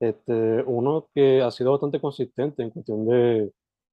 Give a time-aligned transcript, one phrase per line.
[0.00, 3.52] Este, uno que ha sido bastante consistente en cuestión de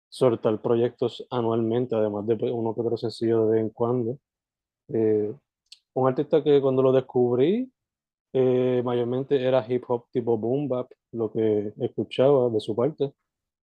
[0.10, 4.18] soltar proyectos anualmente, además de uno que otro sencillo de vez en cuando.
[4.90, 5.34] Eh,
[5.96, 7.72] un artista que cuando lo descubrí,
[8.34, 13.14] eh, mayormente era hip hop tipo boom bap, lo que escuchaba de su parte,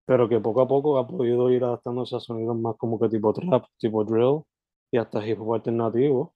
[0.05, 3.33] pero que poco a poco ha podido ir adaptándose a sonidos más como que tipo
[3.33, 4.43] trap, tipo drill
[4.91, 6.33] y hasta hip hop alternativo.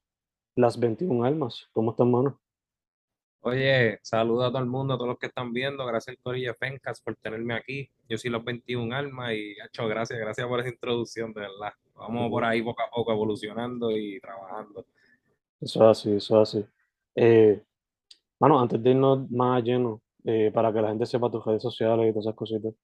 [0.56, 2.40] Las 21 almas, ¿cómo están, mano?
[3.48, 5.86] Oye, saludo a todo el mundo, a todos los que están viendo.
[5.86, 7.88] Gracias, Corilla Fencas, por tenerme aquí.
[8.08, 11.72] Yo soy los 21 almas y, hecho, gracias, gracias por esa introducción, de verdad.
[11.94, 14.84] Vamos por ahí poco a poco evolucionando y trabajando.
[15.60, 16.66] Eso es así, eso es así.
[17.14, 17.62] Eh,
[18.40, 22.08] bueno, antes de irnos más lleno, eh, para que la gente sepa tus redes sociales
[22.08, 22.74] y todas esas cositas.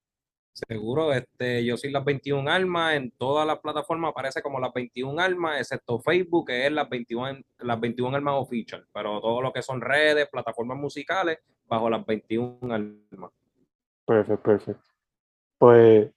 [0.55, 5.19] Seguro, este, yo soy las 21 almas, en todas las plataformas aparece como las 21
[5.19, 9.63] almas, excepto Facebook, que es las 21, las 21 almas official, pero todo lo que
[9.63, 13.31] son redes, plataformas musicales, bajo las 21 almas.
[14.05, 14.85] Perfecto, perfecto.
[15.57, 16.11] Pues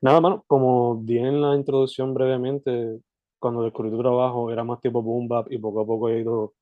[0.00, 3.00] nada, mano, como di en la introducción brevemente,
[3.40, 6.54] cuando descubrí tu trabajo era más tipo boom bap y poco a poco he ido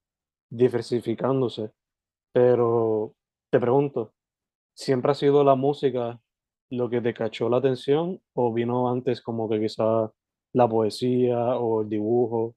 [0.49, 1.71] diversificándose.
[2.33, 3.13] Pero
[3.51, 4.15] te pregunto,
[4.75, 6.19] ¿siempre ha sido la música
[6.71, 10.11] lo que te cachó la atención o vino antes como que quizá
[10.53, 12.55] la poesía o el dibujo?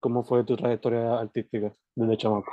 [0.00, 2.52] ¿Cómo fue tu trayectoria artística desde chamaco?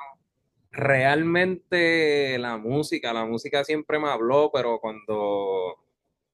[0.72, 5.76] Realmente la música, la música siempre me habló, pero cuando,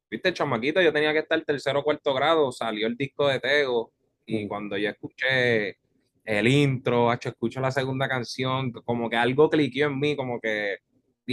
[0.10, 3.92] viste, chamaquito, yo tenía que estar tercero o cuarto grado, salió el disco de Tego
[4.26, 5.78] y cuando yo escuché
[6.24, 10.78] el intro, escucho la segunda canción, como que algo cliqueó en mí, como que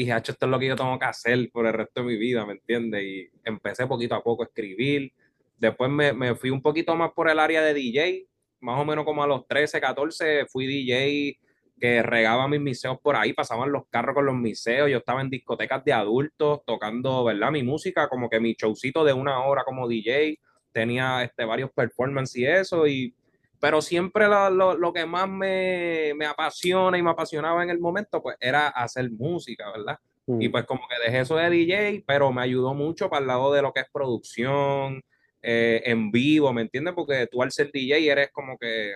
[0.00, 2.44] dije, esto es lo que yo tengo que hacer por el resto de mi vida,
[2.44, 3.02] ¿me entiendes?
[3.02, 5.12] Y empecé poquito a poco a escribir.
[5.56, 8.26] Después me, me, fui un poquito más por el área de DJ,
[8.60, 11.38] más o menos como a los 13, 14, fui DJ
[11.80, 15.30] que regaba mis miseos por ahí, pasaban los carros con los miseos, yo estaba en
[15.30, 17.50] discotecas de adultos tocando, ¿verdad?
[17.50, 20.38] Mi música, como que mi showcito de una hora como DJ,
[20.72, 23.14] tenía este, varios performances y eso, y
[23.61, 27.78] pero siempre lo, lo, lo que más me, me, apasiona y me apasionaba en el
[27.78, 29.99] momento, pues era hacer música, ¿verdad?
[30.27, 30.43] Mm.
[30.43, 33.53] Y pues como que dejé eso de DJ, pero me ayudó mucho para el lado
[33.53, 35.03] de lo que es producción,
[35.43, 36.94] eh, en vivo, ¿me entiendes?
[36.94, 38.94] Porque tú al ser DJ eres como que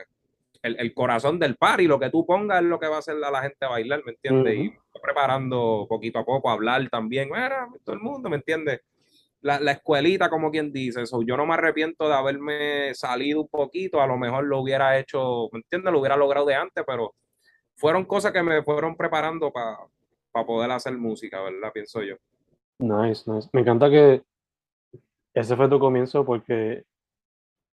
[0.62, 2.98] el, el, corazón del par y lo que tú pongas es lo que va a
[2.98, 4.58] hacer a la gente bailar, ¿me entiendes?
[4.58, 4.74] Uh -huh.
[4.94, 8.80] Y preparando poquito a poco, hablar también, era todo el mundo, ¿me entiendes?
[9.42, 11.02] La, la, escuelita, como quien dice.
[11.02, 14.98] eso yo no me arrepiento de haberme salido un poquito, a lo mejor lo hubiera
[14.98, 15.92] hecho, ¿me entiendes?
[15.92, 17.14] Lo hubiera logrado de antes, pero
[17.76, 19.78] fueron cosas que me fueron preparando para
[20.32, 21.72] pa poder hacer música, ¿verdad?
[21.72, 22.16] Pienso yo.
[22.78, 23.48] Nice, nice.
[23.52, 24.22] Me encanta que
[25.34, 26.84] ese fue tu comienzo porque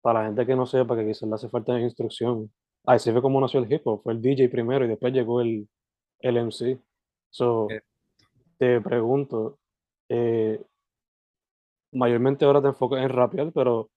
[0.02, 2.52] para la gente que no sepa que quizás le hace falta instrucción,
[2.86, 5.68] así fue como nació el hip hop, fue el DJ primero y después llegó el,
[6.20, 6.80] el MC.
[7.30, 7.82] So, eh.
[8.58, 9.60] te pregunto,
[10.10, 10.62] eh,
[11.94, 13.90] mayormente ahora te enfocas en rapear, pero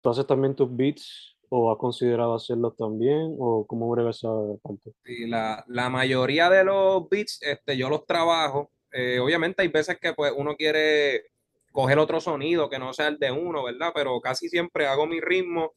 [0.00, 4.28] ¿tú haces también tus beats o has considerado hacerlos también o cómo breve esa
[4.62, 4.92] parte?
[5.04, 8.70] Sí, la, la, mayoría de los beats este, yo los trabajo.
[8.92, 11.24] Eh, obviamente hay veces que pues, uno quiere
[11.72, 13.92] coger otro sonido que no sea el de uno, ¿verdad?
[13.94, 15.72] Pero casi siempre hago mi ritmo.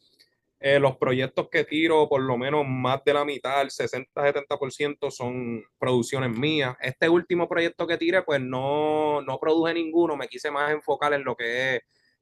[0.65, 5.61] Eh, los proyectos que tiro, por lo menos más de la mitad, el 60-70% son
[5.77, 6.77] producciones mías.
[6.79, 11.25] Este último proyecto que tiré, pues no, no produje ninguno, me quise más enfocar en
[11.25, 11.81] lo que es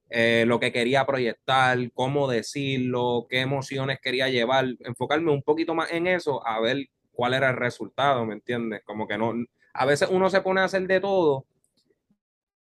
[0.09, 5.91] eh, lo que quería proyectar, cómo decirlo, qué emociones quería llevar, enfocarme un poquito más
[5.91, 8.81] en eso, a ver cuál era el resultado, ¿me entiendes?
[8.83, 9.35] Como que no,
[9.71, 11.45] a veces uno se pone a hacer de todo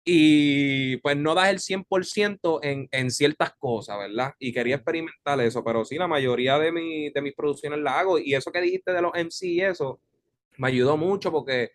[0.09, 4.35] y pues no das el 100% en, en ciertas cosas, ¿verdad?
[4.39, 8.17] Y quería experimentar eso, pero sí, la mayoría de, mi, de mis producciones la hago
[8.21, 10.01] y eso que dijiste de los MC y eso
[10.59, 11.73] me ayudó mucho porque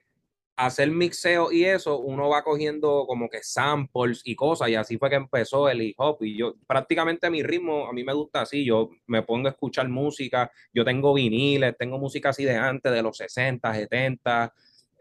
[0.56, 5.10] hacer mixeo y eso, uno va cogiendo como que samples y cosas, y así fue
[5.10, 6.19] que empezó el hip hop.
[6.22, 9.89] Y yo, prácticamente mi ritmo, a mí me gusta así, yo me pongo a escuchar
[9.89, 14.54] música, yo tengo viniles, tengo música así de antes, de los 60, 70,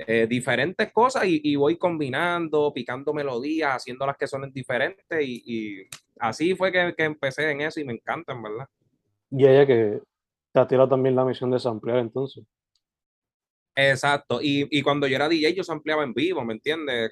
[0.06, 5.82] eh, diferentes cosas y, voy combinando, picando melodías, haciendo las que son diferentes y,
[6.19, 8.67] así fue que, empecé en eso y me encantan, ¿verdad?
[9.31, 10.00] Y ella que
[10.52, 12.44] te ha tirado también la misión de samplear entonces.
[13.75, 17.11] Exacto, y, cuando yo era DJ yo ampliaba en vivo, ¿me entiendes?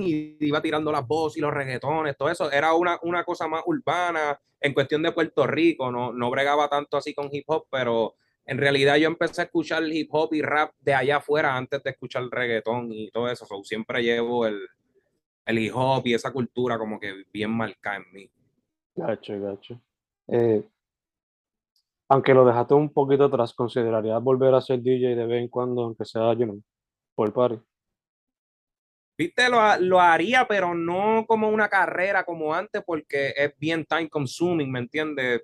[0.00, 3.62] y iba tirando las voces y los reggaetones, todo eso, era una, una cosa más
[3.66, 8.14] urbana en cuestión de Puerto Rico, no, no bregaba tanto así con hip hop, pero
[8.48, 11.90] en realidad yo empecé a escuchar hip hop y rap de allá afuera antes de
[11.90, 13.46] escuchar el reggaetón y todo eso.
[13.62, 14.58] siempre llevo el,
[15.44, 18.30] el hip hop y esa cultura como que bien marcada en mí.
[18.94, 19.78] Gacho, gacho.
[20.28, 20.66] Eh,
[22.08, 25.82] aunque lo dejaste un poquito atrás, ¿considerarías volver a ser DJ de vez en cuando,
[25.82, 26.62] aunque sea, you know,
[27.14, 27.60] por party?
[29.18, 34.08] Viste, lo, lo, haría, pero no como una carrera como antes, porque es bien time
[34.08, 35.42] consuming, ¿me entiendes?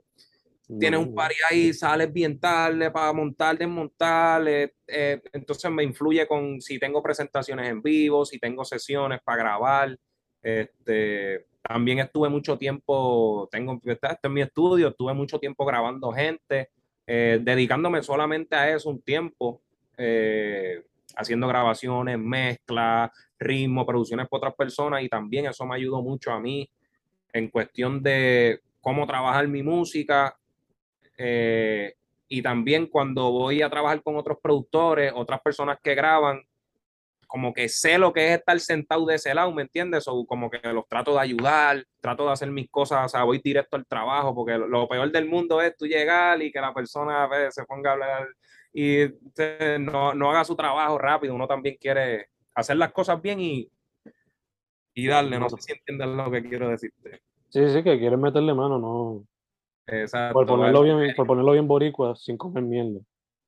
[0.67, 6.27] Tienes un party ahí, sales bien tarde para montar, desmontar, eh, eh, entonces me influye
[6.27, 9.99] con si tengo presentaciones en vivo, si tengo sesiones para grabar.
[10.43, 16.71] Este, también estuve mucho tiempo, tengo este en mi estudio, estuve mucho tiempo grabando gente,
[17.07, 19.61] eh, dedicándome solamente a eso un tiempo,
[21.17, 26.41] haciendo grabaciones, mezclas, ritmo, producciones para otras personas y también eso me ayudó mucho a
[26.41, 26.69] mí
[27.33, 30.37] en cuestión de cómo trabajar mi música
[31.17, 31.95] eh,
[32.29, 36.43] y también cuando voy a trabajar con otros productores, otras personas que graban,
[37.27, 40.05] como que sé lo que es estar sentado de ese lado, ¿me entiendes?
[40.07, 43.41] O como que los trato de ayudar, trato de hacer mis cosas, o sea, voy
[43.43, 47.25] directo al trabajo, porque lo, peor del mundo es tú llegar y que la persona
[47.25, 48.29] a se ponga a hablar
[48.73, 49.07] y
[49.81, 53.69] no, no, haga su trabajo rápido, uno también quiere hacer las cosas bien y,
[54.95, 57.21] y darle, no sé si entiendes lo que quiero decirte.
[57.49, 59.25] Sí, sí, que quieres meterle mano, no,
[59.87, 60.35] Exacto.
[60.35, 63.01] Por ponerlo, bien, por ponerlo bien boricua, sin comer mierda.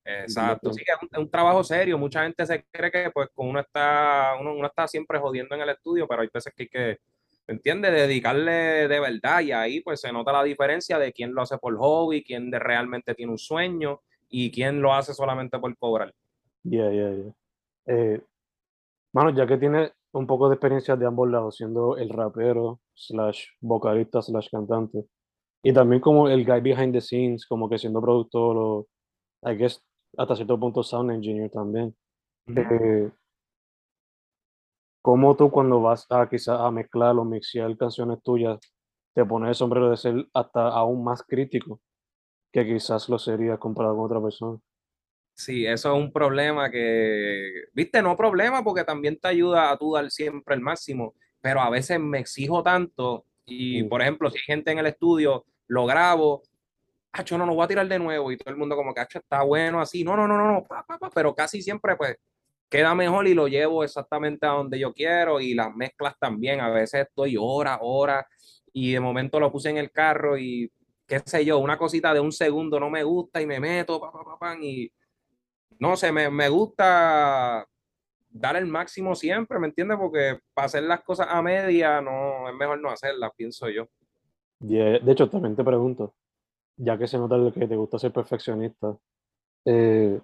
[0.05, 1.97] Exacto, sí que es un, trabajo serio.
[1.97, 5.69] Mucha gente se cree que pues uno está, uno, uno, está siempre jodiendo en el
[5.69, 6.99] estudio, pero hay veces que hay que,
[7.45, 7.91] ¿entiendes?
[7.91, 11.75] Dedicarle de verdad y ahí pues se nota la diferencia de quién lo hace por
[11.77, 16.13] hobby, quién de realmente tiene un sueño y quién lo hace solamente por cobrar.
[16.63, 17.33] Ya, ya, ya.
[17.87, 18.21] Eh,
[19.11, 23.45] mano, ya que tiene un poco de experiencia de ambos lados, siendo el rapero, slash
[23.59, 25.05] vocalista, slash cantante,
[25.67, 28.87] y también como el guy behind the scenes, como que siendo productor o,
[29.43, 29.83] I guess,
[30.17, 31.93] hasta cierto punto sound engineer también.
[32.55, 33.11] Eh,
[35.01, 38.59] ¿Cómo tú cuando vas a quizás a mezclar o mixear canciones tuyas,
[39.13, 41.81] te pones el sombrero de ser hasta aún más crítico
[42.53, 44.57] que quizás lo sería comparado con otra persona?
[45.33, 49.95] Sí, eso es un problema que, viste, no problema porque también te ayuda a tú
[49.95, 54.43] dar siempre el máximo, pero a veces me exijo tanto y, por ejemplo, si hay
[54.45, 56.43] gente en el estudio, lo grabo,
[57.11, 58.31] hacho, no, no voy a tirar de nuevo.
[58.31, 60.03] Y todo el mundo como que, hacho, está bueno así.
[60.03, 60.67] No, no, no, no, no,
[61.13, 62.17] pero casi siempre, pues,
[62.69, 65.39] queda mejor y lo llevo exactamente a donde yo quiero.
[65.39, 66.61] Y las mezclas también.
[66.61, 68.25] A veces estoy horas, horas.
[68.73, 70.71] Y de momento lo puse en el carro y,
[71.07, 74.11] qué sé yo, una cosita de un segundo no me gusta y me meto, pa,
[74.11, 74.91] pa, pa, y
[75.79, 77.65] no sé, me, me gusta
[78.29, 79.97] dar el máximo siempre, ¿me entiendes?
[79.97, 83.87] Porque para hacer las cosas a media, no, es mejor no hacerlas, pienso yo.
[84.59, 86.15] De hecho, también te pregunto,
[86.77, 88.97] ya que se nota que te gusta ser perfeccionista,
[89.65, 90.19] eh,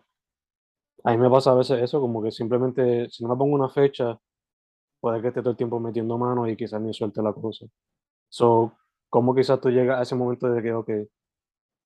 [1.03, 3.69] a mí me pasa a veces eso, como que simplemente, si no me pongo una
[3.69, 4.19] fecha,
[5.01, 7.65] puede que esté todo el tiempo metiendo mano y quizás ni suelte la cosa.
[8.29, 8.73] So,
[9.09, 10.89] ¿cómo quizás tú llegas a ese momento de que, ok,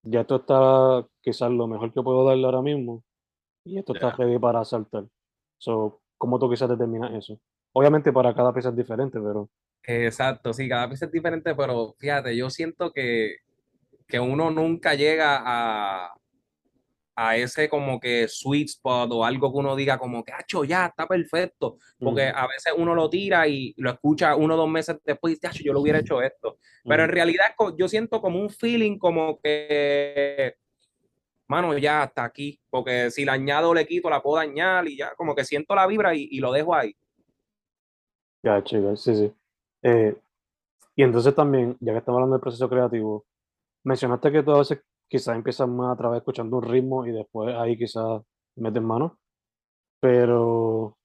[0.04, 3.04] ya esto está quizás lo mejor que puedo darle ahora mismo
[3.64, 5.06] y esto está ready para saltar?
[5.58, 7.38] So, ¿Cómo tú quizás determinas eso?
[7.72, 9.48] Obviamente para cada pieza es diferente, pero...
[9.90, 13.36] Exacto, sí, cada pieza es diferente, pero fíjate, yo siento que,
[14.06, 16.12] que uno nunca llega a,
[17.16, 20.84] a ese como que sweet spot o algo que uno diga como que, hacho, ya,
[20.88, 21.78] está perfecto.
[21.98, 25.34] Porque a veces uno lo tira y lo escucha uno o dos meses después y
[25.36, 26.58] dice, hacho, yo lo hubiera hecho esto.
[26.84, 30.56] Pero en realidad yo siento como un feeling como que,
[31.46, 32.60] mano, ya hasta aquí.
[32.68, 35.74] Porque si la añado o le quito, la puedo dañar y ya, como que siento
[35.74, 36.94] la vibra y, y lo dejo ahí.
[38.42, 39.32] Ya, chicos, sí, sí.
[39.82, 40.16] Eh,
[40.96, 43.24] y entonces también, ya que estamos hablando del proceso creativo,
[43.84, 47.54] mencionaste que tú a veces quizás empiezas más a través escuchando un ritmo y después
[47.56, 48.22] ahí quizás
[48.56, 49.18] metes mano,
[50.00, 50.96] pero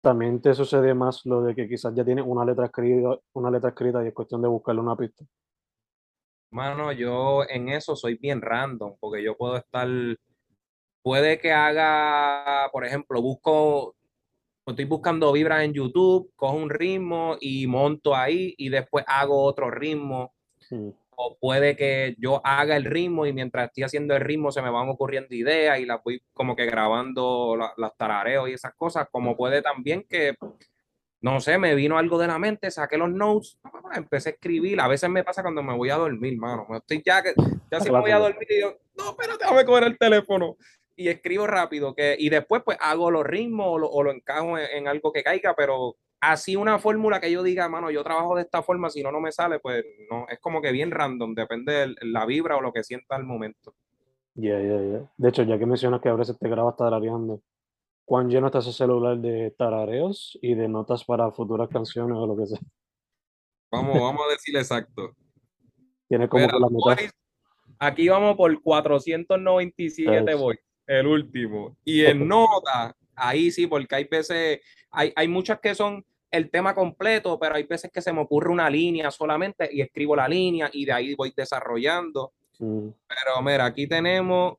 [0.00, 3.70] también te sucede más lo de que quizás ya tienes una letra escrita, una letra
[3.70, 5.24] escrita y es cuestión de buscarle una pista.
[6.50, 9.86] Mano, yo en eso soy bien random, porque yo puedo estar,
[11.02, 13.96] puede que haga, por ejemplo, busco,
[14.70, 19.70] estoy buscando vibras en YouTube, cojo un ritmo y monto ahí y después hago otro
[19.70, 20.34] ritmo.
[20.70, 20.90] Mm.
[21.20, 24.70] O puede que yo haga el ritmo y mientras estoy haciendo el ritmo se me
[24.70, 29.36] van ocurriendo ideas y las voy como que grabando las tarareos y esas cosas, como
[29.36, 30.36] puede también que,
[31.20, 33.58] no sé, me vino algo de la mente, saqué los notes,
[33.96, 37.20] empecé a escribir, a veces me pasa cuando me voy a dormir, mano, estoy ya
[37.20, 37.34] que,
[37.68, 40.56] ya si me voy a dormir y digo, no, espérate, déjame coger el teléfono
[40.98, 45.12] y escribo rápido, que, y después pues hago los ritmos o lo, encajo en algo
[45.12, 48.90] que caiga, pero así una fórmula que yo diga, mano, yo trabajo de esta forma,
[48.90, 52.26] si no, no me sale, pues no, es como que bien random, depende de la
[52.26, 53.76] vibra o lo que sienta al momento.
[54.34, 55.12] Ya, ya, ya.
[55.16, 57.42] De hecho, ya que mencionas que a veces te grabas tarareando,
[58.04, 62.36] ¿cuán lleno está ese celular de tarareos y de notas para futuras canciones o lo
[62.36, 62.60] que sea?
[63.70, 65.14] Vamos, vamos a decir exacto.
[66.08, 67.12] Tiene como la mitad.
[67.78, 71.76] aquí vamos por 497 voy, el último.
[71.84, 76.74] Y en nota, ahí sí, porque hay veces hay, hay muchas que son el tema
[76.74, 80.68] completo, pero hay veces que se me ocurre una línea solamente y escribo la línea
[80.72, 82.32] y de ahí voy desarrollando.
[82.58, 82.88] Mm.
[83.06, 84.54] Pero mira, aquí tenemos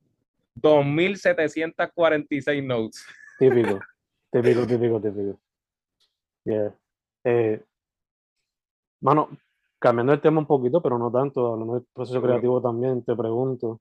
[0.55, 3.05] 2746 notes.
[3.37, 3.79] Típico,
[4.31, 5.39] típico, típico, típico.
[6.45, 6.73] Yeah.
[7.23, 7.61] Eh,
[9.01, 9.29] mano,
[9.77, 13.79] cambiando el tema un poquito, pero no tanto, hablando del proceso creativo también, te pregunto,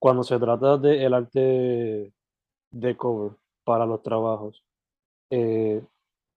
[0.00, 2.12] cuando se trata del el arte
[2.70, 3.32] de cover
[3.64, 4.64] para los trabajos,
[5.28, 5.82] eh,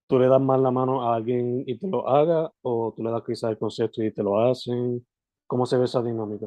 [0.06, 3.10] tú le das más la mano a alguien y te lo haga, o tú le
[3.10, 5.04] das quizás el concepto y te lo hacen.
[5.46, 6.46] ¿Cómo se ve esa dinámica?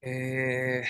[0.00, 0.84] Eh,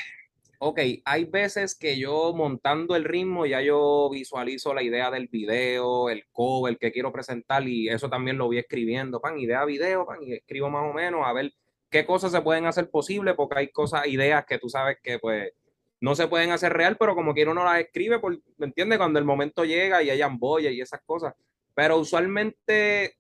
[0.59, 6.11] ok, hay veces que yo montando el ritmo ya yo visualizo la idea del video,
[6.11, 10.23] el cover que quiero presentar y eso también lo voy escribiendo, pan, idea, video, pan,
[10.23, 11.51] y escribo más o menos a ver
[11.91, 15.53] qué cosas se pueden hacer posible porque hay cosas, ideas que tú sabes que pues
[16.01, 18.99] no se pueden hacer real, pero como quiera uno las escribe, por, ¿me entiendes?
[18.99, 21.35] Cuando el momento llega y hay amboya y esas cosas.
[21.75, 23.17] Pero usualmente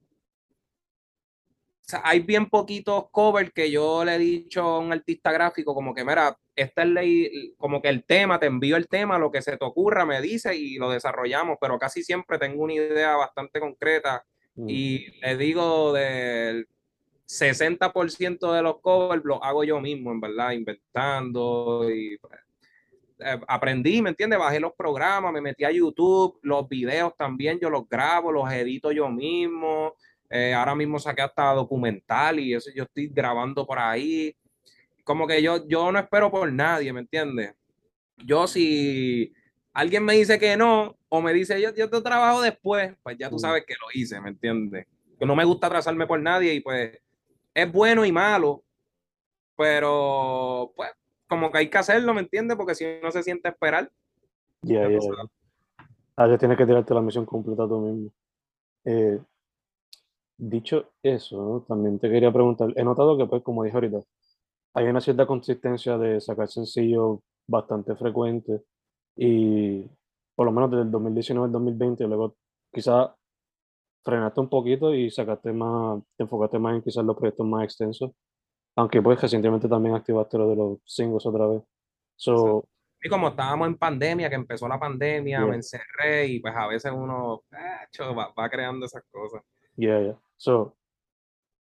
[2.02, 6.04] hay bien poquitos covers que yo le he dicho a un artista gráfico como que,
[6.04, 9.56] mira, esta es ley, como que el tema, te envío el tema, lo que se
[9.56, 14.24] te ocurra, me dice y lo desarrollamos, pero casi siempre tengo una idea bastante concreta
[14.56, 14.68] mm.
[14.68, 16.68] y le digo del
[17.28, 22.18] 60% de los covers los hago yo mismo, en verdad, inventando y
[23.20, 24.38] eh, aprendí, ¿me entiendes?
[24.38, 28.92] Bajé los programas, me metí a YouTube, los videos también yo los grabo, los edito
[28.92, 29.94] yo mismo.
[30.30, 34.34] Eh, ahora mismo saqué hasta documental y eso yo estoy grabando por ahí.
[35.04, 37.54] Como que yo, yo no espero por nadie, ¿me entiendes?
[38.16, 39.32] Yo si
[39.72, 43.28] alguien me dice que no, o me dice yo, yo te trabajo después, pues ya
[43.28, 43.40] tú mm.
[43.40, 44.86] sabes que lo hice, ¿me entiendes?
[45.20, 46.98] No me gusta atrasarme por nadie y pues
[47.62, 48.62] es bueno y malo,
[49.56, 50.90] pero pues
[51.26, 52.56] como que hay que hacerlo, ¿me entiendes?
[52.56, 53.90] Porque si no se siente esperar.
[54.62, 54.98] Ya, ya,
[56.16, 58.10] Ah, ya tienes que tirarte la misión completa tú mismo.
[58.84, 59.20] Eh,
[60.36, 64.02] dicho eso, también te quería preguntar, he notado que, pues, como dije ahorita,
[64.74, 68.62] hay una cierta consistencia de sacar sencillos bastante frecuente
[69.16, 69.84] y
[70.34, 72.36] por lo menos desde el 2019 al 2020, luego
[72.72, 73.10] quizás
[74.04, 78.10] frenaste un poquito y sacaste más, te enfocaste más en quizás los proyectos más extensos.
[78.76, 81.62] Aunque pues recientemente también activaste lo de los singles otra vez.
[82.16, 82.64] So,
[83.02, 86.92] y como estábamos en pandemia, que empezó la pandemia, me encerré y pues a veces
[86.92, 87.44] uno
[88.36, 89.42] va, creando esas cosas.
[89.76, 90.18] Yeah, yeah.
[90.36, 90.76] So,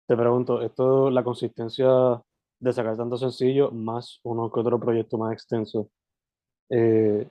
[0.06, 2.22] te pregunto, esto, la consistencia
[2.60, 5.90] de sacar tanto sencillo más uno que otro proyecto más extenso,
[6.70, 7.28] eh,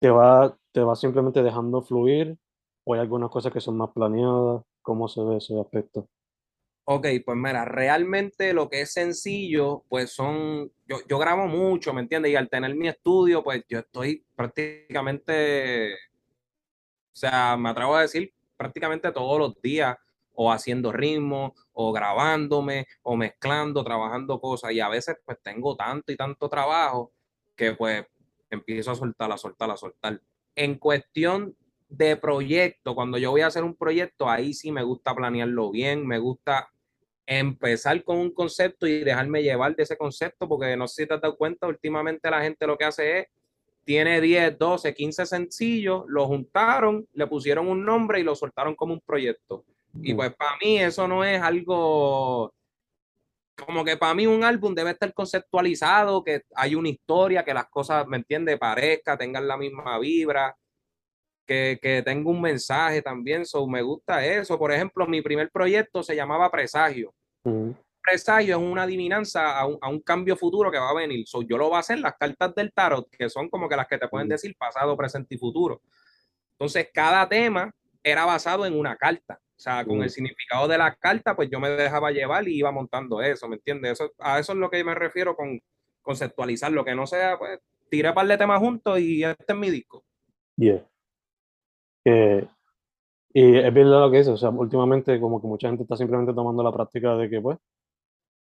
[0.00, 2.36] ¿te, va, ¿te va simplemente dejando fluir
[2.84, 4.62] o hay algunas cosas que son más planeadas?
[4.82, 6.08] ¿Cómo se ve ese aspecto?
[6.84, 12.00] Ok, pues mira, realmente lo que es sencillo, pues son, yo, yo grabo mucho, ¿me
[12.00, 12.32] entiendes?
[12.32, 18.34] Y al tener mi estudio, pues yo estoy prácticamente, o sea, me atrevo a decir
[18.56, 19.96] prácticamente todos los días
[20.34, 24.72] o haciendo ritmo, o grabándome, o mezclando, trabajando cosas.
[24.72, 27.12] Y a veces pues tengo tanto y tanto trabajo
[27.54, 28.06] que pues
[28.48, 30.20] empiezo a soltar, a soltar, a soltar.
[30.54, 31.56] En cuestión
[31.90, 36.06] de proyecto, cuando yo voy a hacer un proyecto, ahí sí me gusta planearlo bien,
[36.06, 36.70] me gusta
[37.26, 41.14] empezar con un concepto y dejarme llevar de ese concepto, porque no sé si te
[41.14, 43.26] has dado cuenta, últimamente la gente lo que hace es,
[43.84, 48.94] tiene 10, 12, 15 sencillos, lo juntaron, le pusieron un nombre y lo soltaron como
[48.94, 49.64] un proyecto.
[50.00, 52.54] Y pues para mí eso no es algo,
[53.66, 57.68] como que para mí un álbum debe estar conceptualizado, que hay una historia, que las
[57.68, 60.56] cosas, ¿me entiendes?, parezca, tengan la misma vibra,
[61.50, 64.56] que, que tenga un mensaje también, so, me gusta eso.
[64.56, 67.12] Por ejemplo, mi primer proyecto se llamaba Presagio.
[68.00, 71.26] Presagio es una adivinanza a un, a un, cambio futuro que va a venir.
[71.26, 73.88] So, yo lo voy a hacer las cartas del tarot, que son como que las
[73.88, 75.82] que te pueden decir pasado, presente y futuro.
[76.52, 79.40] Entonces, cada tema era basado en una carta.
[79.56, 82.70] O sea, con el significado de la carta, pues yo me dejaba llevar y iba
[82.70, 83.94] montando eso, ¿me entiendes?
[83.94, 85.60] Eso, a eso es lo que me refiero con
[86.00, 87.58] conceptualizar, lo que no sea, pues
[87.90, 90.04] tiré par de temas juntos y este es mi disco.
[90.56, 90.89] Yeah.
[92.04, 96.34] Y es verdad lo que dice, o sea, últimamente como que mucha gente está simplemente
[96.34, 97.58] tomando la práctica de que pues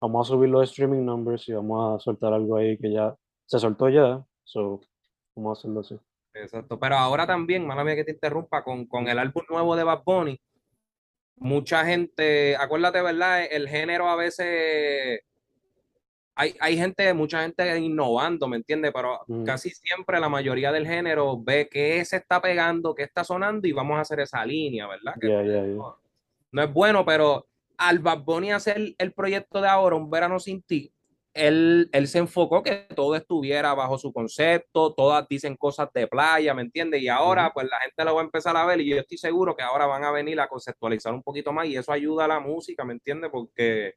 [0.02, 3.60] vamos a subir los streaming numbers y vamos a soltar algo ahí que ya se
[3.60, 4.82] soltó ya, so
[5.36, 6.00] vamos a hacerlo así.
[6.34, 9.84] Exacto, pero ahora también, mala mía que te interrumpa, con, con el álbum nuevo de
[9.84, 10.42] Bad Bunny,
[11.36, 13.46] mucha gente, acuérdate, ¿verdad?
[13.50, 15.22] El género a veces
[16.36, 18.92] hay, hay gente, mucha gente innovando, ¿me entiendes?
[18.94, 19.44] Pero mm.
[19.44, 23.72] casi siempre la mayoría del género ve qué se está pegando, qué está sonando y
[23.72, 25.16] vamos a hacer esa línea, ¿verdad?
[25.22, 25.98] No,
[26.52, 27.48] no, es bueno, pero
[27.78, 30.92] al Bad Bunny hacer el proyecto de ahora, Un Verano Sin Ti,
[31.34, 36.54] él, él, se enfocó que todo estuviera bajo su concepto, todas dicen cosas de playa,
[36.54, 37.02] ¿me entiendes?
[37.02, 39.56] Y ahora pues la gente lo va a empezar a ver y yo estoy seguro
[39.56, 42.40] que ahora van a venir a conceptualizar un poquito más y eso ayuda a la
[42.40, 43.32] música, ¿me entiendes?
[43.32, 43.96] Porque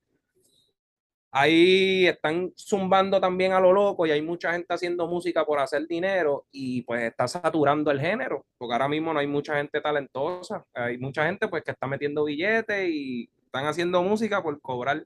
[1.36, 5.86] ahí están zumbando también a lo loco y hay mucha gente haciendo música por hacer
[5.86, 10.64] dinero y pues está saturando el género, porque ahora mismo no hay mucha gente talentosa,
[10.72, 15.04] hay mucha gente pues que está metiendo billetes y están haciendo música por cobrar.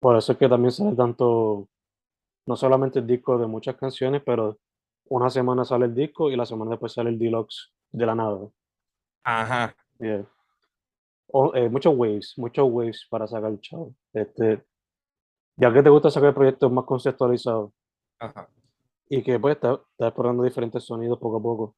[0.00, 1.68] Por eso es que también sale tanto,
[2.46, 4.58] no solamente el disco de muchas canciones, pero
[5.04, 8.48] una semana sale el disco y la semana después sale el deluxe de la nada.
[9.22, 9.76] Ajá.
[11.54, 13.94] Eh, muchos waves, muchos waves para sacar el chavo.
[14.12, 14.62] Este,
[15.56, 17.72] ya que te gusta sacar proyectos más conceptualizados
[18.18, 18.48] Ajá.
[19.08, 21.76] y que pues estás está explorando diferentes sonidos poco a poco.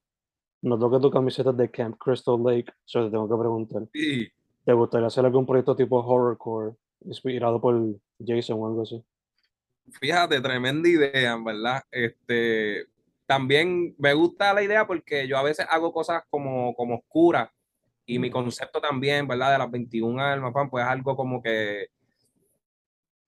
[0.63, 3.83] Noto que tu camiseta de Camp Crystal Lake, yo te tengo que preguntar.
[3.93, 4.29] Sí.
[4.65, 9.05] ¿Te gustaría hacer algún proyecto tipo horrorcore inspirado por Jason o algo así.
[10.01, 11.83] Fíjate, tremenda idea, en verdad.
[11.91, 12.87] Este,
[13.27, 17.51] también me gusta la idea porque yo a veces hago cosas como, como oscuras
[18.07, 19.53] y mi concepto también, ¿verdad?
[19.53, 21.89] De las 21 almas, pues es algo como que,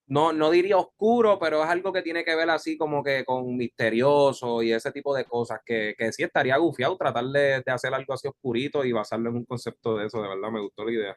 [0.09, 3.57] no, no diría oscuro, pero es algo que tiene que ver así como que con
[3.57, 7.93] misterioso y ese tipo de cosas, que, que sí estaría gufiado tratar de, de hacer
[7.93, 10.93] algo así oscurito y basarlo en un concepto de eso, de verdad, me gustó la
[10.93, 11.17] idea.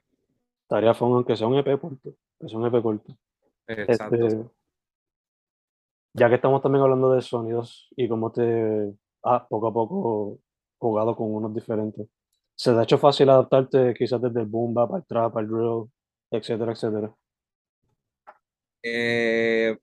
[0.64, 2.16] Estaría fun, aunque sea un EP corto.
[2.40, 3.16] Es un EP corto.
[3.68, 4.16] Exacto.
[4.16, 4.44] Este,
[6.14, 8.94] ya que estamos también hablando de sonidos y cómo te
[9.24, 10.40] has poco a poco
[10.78, 12.08] jugado con unos diferentes,
[12.60, 15.86] ¿se te ha hecho fácil adaptarte quizás desde el boom bap al trap, al drill,
[16.30, 17.16] etcétera, etcétera?
[18.84, 19.78] Eh,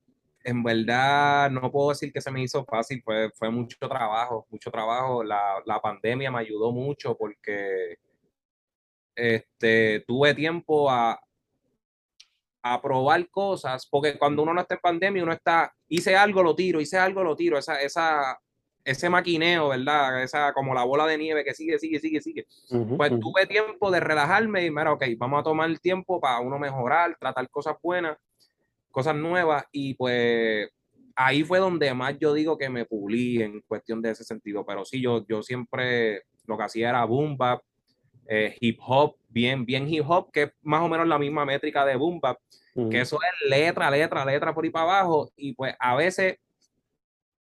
[0.45, 4.71] en verdad no puedo decir que se me hizo fácil, fue, fue mucho trabajo, mucho
[4.71, 5.25] trabajo.
[5.25, 7.97] La, la pandemia me ayudó mucho porque
[9.15, 11.19] este, tuve tiempo a,
[12.63, 16.55] a probar cosas, porque cuando uno no está en pandemia, uno está, hice algo, lo
[16.55, 18.39] tiro, hice algo, lo tiro, esa, esa,
[18.87, 20.23] ese maquineo, ¿verdad?
[20.23, 22.47] Esa como la bola de nieve que sigue, sigue, sigue, sigue.
[22.97, 26.57] pues tuve tiempo de relajarme y, mira, ok, vamos a tomar el tiempo para uno
[26.57, 28.17] mejorar, tratar cosas buenas,
[28.93, 30.71] cosas nuevas, y pues
[31.17, 34.85] ahí fue donde más yo digo que me pulí en cuestión de ese sentido, pero
[34.85, 37.63] sí, yo, yo siempre lo que hacía era boom bap,
[38.29, 41.85] eh, hip hop, bien, bien hip hop, que es más o menos la misma métrica
[41.85, 42.39] de boom bap,
[42.91, 46.37] que eso es letra, letra, letra por ahí para abajo, y pues a veces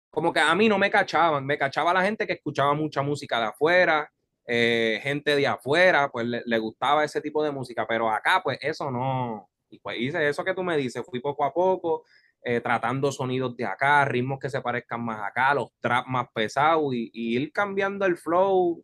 [0.09, 3.39] como que a mí no me cachaban, me cachaba la gente que escuchaba mucha música
[3.39, 4.11] de afuera,
[4.45, 8.89] eh, gente de afuera, pues le, gustaba ese tipo de música, pero acá pues eso
[8.89, 12.03] no, y pues hice eso que tú me dices, fui poco a poco,
[12.43, 16.93] eh, tratando sonidos de acá, ritmos que se parezcan más acá, los traps más pesados
[16.93, 18.83] y, y, ir cambiando el flow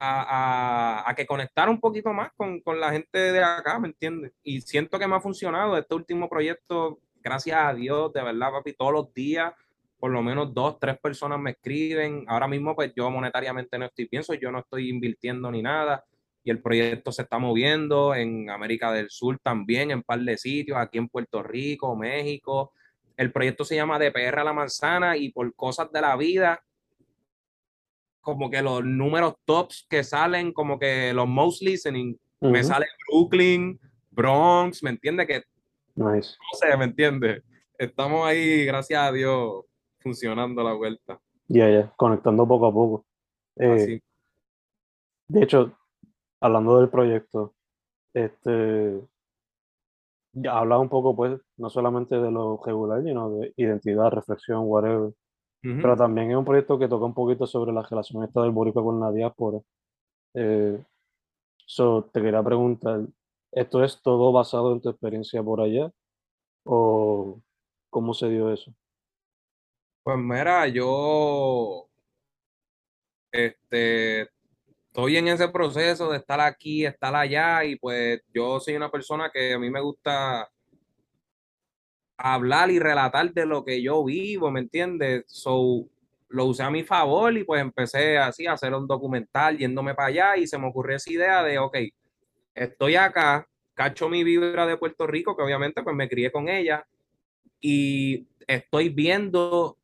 [0.00, 4.32] a, que conectar un poquito más con, la gente de acá, ¿me entiendes?
[4.42, 8.72] Y siento que me ha funcionado este último proyecto, gracias a Dios, de verdad, papi,
[8.72, 9.52] todos los días,
[10.00, 12.24] por lo menos dos, tres personas me escriben.
[12.26, 16.02] Ahora mismo, pues yo monetariamente no estoy pienso, yo no estoy invirtiendo ni nada.
[16.42, 20.38] y el proyecto se está moviendo en América del Sur también, en un par de
[20.38, 22.72] sitios, aquí en Puerto Rico, México.
[23.14, 26.58] El proyecto se llama De PR a la Manzana y por cosas de la vida,
[28.22, 33.78] como que los números tops que salen, como que los most listening, me sale Brooklyn,
[34.10, 35.26] Bronx, ¿me entiendes?
[35.26, 35.42] Que
[35.94, 36.36] nice.
[36.40, 37.42] no sé, ¿me entiendes?
[37.76, 39.64] Estamos ahí, gracias a Dios,
[40.00, 41.20] funcionando la vuelta.
[41.48, 43.06] Ya, ya, conectando poco a poco.
[43.56, 44.00] Eh,
[45.28, 45.72] de hecho,
[46.40, 47.54] hablando del proyecto,
[48.14, 49.00] este,
[50.32, 55.12] ya habla un poco, pues, no solamente de lo regular, sino de identidad, reflexión, whatever.
[55.62, 58.82] Pero también es un proyecto que toca un poquito sobre la relación esta del boricua
[58.82, 59.58] con la diáspora.
[60.32, 60.82] Eh,
[61.66, 63.00] so, te quería preguntar,
[63.52, 65.92] ¿esto es todo basado en tu experiencia por allá?
[66.64, 67.40] ¿O
[67.90, 68.72] cómo se dio eso?
[70.10, 71.88] Pues mira, yo
[73.30, 74.22] este,
[74.88, 79.30] estoy en ese proceso de estar aquí, estar allá, y pues yo soy una persona
[79.32, 80.50] que a mí me gusta
[82.16, 85.26] hablar y relatar de lo que yo vivo, ¿me entiendes?
[85.28, 85.86] So,
[86.26, 90.08] lo usé a mi favor y pues empecé así a hacer un documental yéndome para
[90.08, 91.76] allá y se me ocurrió esa idea de, ok,
[92.52, 96.84] estoy acá, cacho mi vibra de Puerto Rico, que obviamente pues me crié con ella,
[97.60, 99.76] y estoy viendo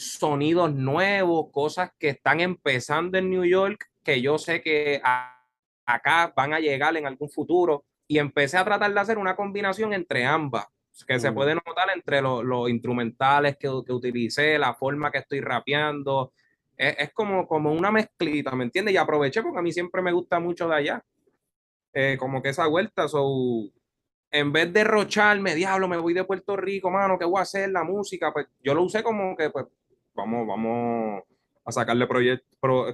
[0.00, 5.00] sonidos nuevos, cosas que están empezando en New York, que yo sé que
[5.84, 9.92] acá van a llegar en algún futuro, y empecé a tratar de hacer una combinación
[9.92, 10.66] entre ambas,
[11.06, 16.32] que se puede notar entre los instrumentales que, que, utilicé, la forma que estoy rapeando,
[16.76, 18.94] es, como, como una mezclita, ¿me entiendes?
[18.94, 21.04] Y aproveché porque a mí siempre me gusta mucho de allá,
[21.92, 23.70] eh, como que esa vuelta, so,
[24.30, 27.70] en vez de rocharme, diablo, me voy de Puerto Rico, mano, ¿qué voy a hacer?
[27.70, 29.66] La música, pues yo lo usé como que, pues,
[30.20, 31.22] vamos, vamos
[31.64, 32.46] a sacarle proyecto,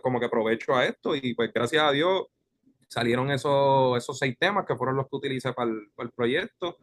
[0.03, 2.27] como que provecho a esto y pues gracias a Dios
[2.89, 6.77] salieron esos, esos seis temas que fueron los que utilicé para el, proyecto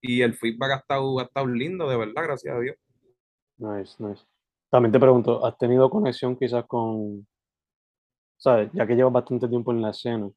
[0.00, 2.76] y el feedback ha estado, ha estado lindo, de verdad, gracias a Dios.
[3.58, 4.24] Nice, nice.
[4.70, 7.26] También te pregunto, ¿has tenido conexión quizás con,
[8.38, 10.30] sabes, ya que llevas bastante tiempo en la escena,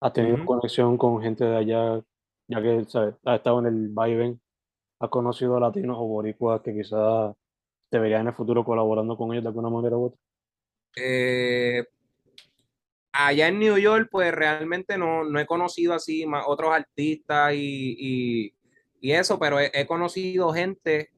[0.00, 2.02] ¿has tenido conexión con gente de allá
[2.48, 2.86] ya que
[3.24, 4.40] ha estado en el vaivén,
[5.00, 7.34] ha conocido latinos o boricuas que quizás
[7.92, 10.18] te verían en el futuro colaborando con ellos de alguna manera u otra?
[10.96, 11.84] Eh,
[13.12, 18.54] allá en New York, pues realmente no, no he conocido así más otros artistas y,
[19.02, 21.10] eso, pero he, conocido gente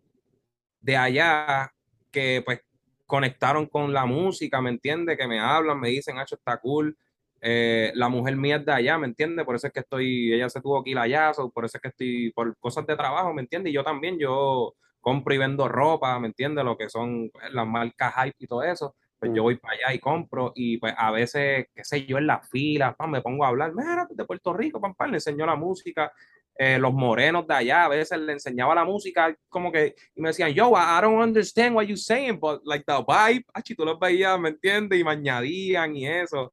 [0.81, 1.71] de allá
[2.11, 2.61] que pues
[3.07, 5.17] conectaron con la música, ¿me entiendes?
[5.17, 6.97] Que me hablan, me dicen, Hacho, está cool.
[7.41, 9.45] Eh, la mujer mía es de allá, ¿me entiendes?
[9.45, 11.89] Por eso es que estoy, ella se tuvo que ir allá, por eso es que
[11.89, 13.71] estoy, por cosas de trabajo, ¿me entiendes?
[13.71, 16.64] Y yo también, yo compro y vendo ropa, ¿me entiendes?
[16.64, 18.97] Lo que son pues, las marcas hype y todo eso.
[19.19, 19.45] Pues yo mm.
[19.45, 22.97] voy para allá y compro y pues a veces, qué sé yo, en la fila,
[23.07, 26.11] me pongo a hablar, mira, de Puerto Rico, pam, pam, le enseño la música.
[26.57, 30.29] Eh, los morenos de allá, a veces le enseñaba la música, como que, y me
[30.29, 33.99] decían, yo, I don't understand what you're saying, but like the vibe, achi, tú los
[33.99, 35.01] veías, ¿me entiendes?
[35.01, 36.53] Y me añadían y eso.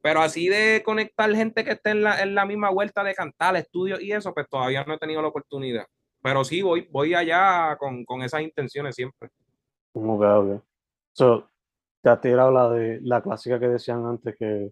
[0.00, 3.56] Pero así de conectar gente que esté en la, en la misma vuelta de cantar,
[3.56, 5.86] estudios y eso, pues todavía no he tenido la oportunidad.
[6.22, 9.28] Pero sí, voy, voy allá con, con esas intenciones siempre.
[9.92, 10.62] Ok, ok.
[11.12, 11.48] So,
[12.02, 14.70] te has tirado la, de, la clásica que decían antes, que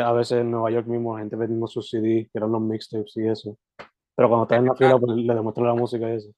[0.00, 3.16] a veces en Nueva York mismo la gente vendiendo sus CDs, que eran los mixtapes
[3.16, 3.56] y eso.
[4.16, 6.30] Pero cuando estás en la fila, pues le demuestran la música y eso.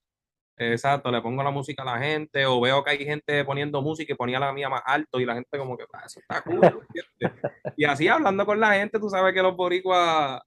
[0.59, 4.13] Exacto, le pongo la música a la gente o veo que hay gente poniendo música
[4.13, 6.61] y ponía la mía más alto y la gente como que, ah, eso está cool.
[7.79, 10.43] y así hablando con la gente, tú sabes que los boricuas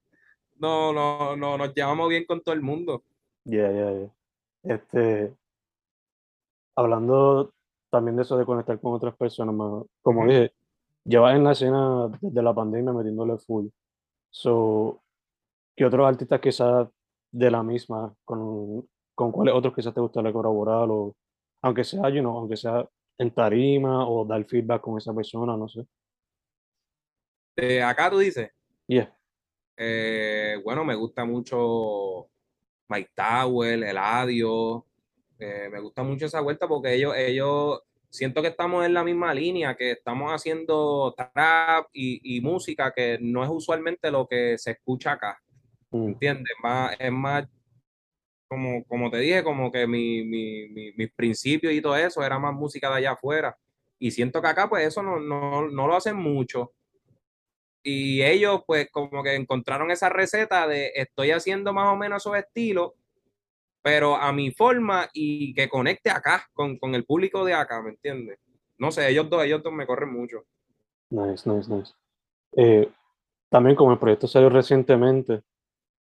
[0.54, 3.02] no, no, no, nos llevamos bien con todo el mundo.
[3.44, 4.10] Ya, ya, ya.
[4.62, 5.34] Este,
[6.76, 7.52] hablando
[7.90, 9.54] también de eso de conectar con otras personas,
[10.02, 10.52] como dije,
[11.04, 13.68] llevas en la escena desde la pandemia metiéndole full.
[14.30, 15.02] So,
[15.76, 16.88] ¿qué otros artistas quizás
[17.30, 21.14] de la misma, con con cuáles otros quizás te gustaría colaborar o
[21.62, 25.68] aunque sea, you know, aunque sea en tarima o dar feedback con esa persona, no
[25.68, 25.86] sé.
[27.56, 28.50] De acá tú dices.
[28.86, 29.16] Yeah.
[29.76, 32.28] Eh, bueno, me gusta mucho
[32.88, 34.84] Mike Tower, Eladio.
[35.38, 39.34] Eh, me gusta mucho esa vuelta porque ellos, ellos, siento que estamos en la misma
[39.34, 45.12] línea, que estamos haciendo trap y, música que no es usualmente lo que se escucha
[45.12, 45.42] acá.
[45.90, 46.08] Mm.
[46.08, 46.54] ¿Entiendes?
[46.62, 47.48] Más, es más
[48.48, 52.38] como, como te dije, como que mi, mi, mi, mis principios y todo eso era
[52.38, 53.56] más música de allá afuera.
[53.98, 56.72] Y siento que acá, pues eso no, no, no lo hacen mucho.
[57.86, 62.36] Y ellos, pues, como que encontraron esa receta de estoy haciendo más o menos esos
[62.36, 62.92] estilos,
[63.82, 67.90] pero a mi forma y que conecte acá con, con el público de acá, ¿me
[67.90, 68.38] entiendes?
[68.78, 70.44] No sé, ellos dos, ellos dos me corren mucho.
[71.10, 71.92] Nice, nice, nice.
[72.56, 72.90] Eh,
[73.50, 75.42] también como el proyecto salió recientemente,